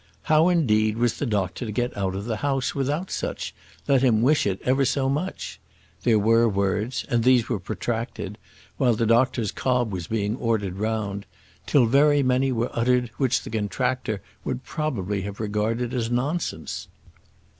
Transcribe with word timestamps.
How, 0.23 0.49
indeed, 0.49 0.97
was 0.97 1.19
the 1.19 1.27
doctor 1.27 1.63
to 1.63 1.71
get 1.71 1.95
out 1.95 2.15
of 2.15 2.25
the 2.25 2.37
house 2.37 2.73
without 2.73 3.11
such, 3.11 3.53
let 3.87 4.01
him 4.01 4.23
wish 4.23 4.47
it 4.47 4.59
ever 4.63 4.83
so 4.83 5.07
much? 5.09 5.59
There 6.01 6.17
were 6.17 6.49
words; 6.49 7.05
and 7.07 7.23
these 7.23 7.47
were 7.49 7.59
protracted, 7.59 8.39
while 8.77 8.95
the 8.95 9.05
doctor's 9.05 9.51
cob 9.51 9.91
was 9.93 10.07
being 10.07 10.35
ordered 10.37 10.77
round, 10.77 11.27
till 11.67 11.85
very 11.85 12.23
many 12.23 12.51
were 12.51 12.71
uttered 12.75 13.11
which 13.17 13.43
the 13.43 13.51
contractor 13.51 14.23
would 14.43 14.63
probably 14.63 15.21
have 15.21 15.39
regarded 15.39 15.93
as 15.93 16.09
nonsense. 16.09 16.87